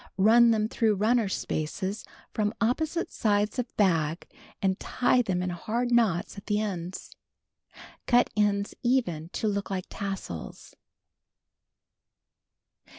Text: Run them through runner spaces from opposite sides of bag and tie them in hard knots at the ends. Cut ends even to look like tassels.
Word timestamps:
Run 0.17 0.49
them 0.49 0.67
through 0.67 0.95
runner 0.95 1.29
spaces 1.29 2.03
from 2.33 2.55
opposite 2.59 3.11
sides 3.11 3.59
of 3.59 3.67
bag 3.77 4.27
and 4.59 4.79
tie 4.79 5.21
them 5.21 5.43
in 5.43 5.51
hard 5.51 5.91
knots 5.91 6.39
at 6.39 6.47
the 6.47 6.59
ends. 6.59 7.15
Cut 8.07 8.31
ends 8.35 8.73
even 8.81 9.29
to 9.33 9.47
look 9.47 9.69
like 9.69 9.85
tassels. 9.91 10.73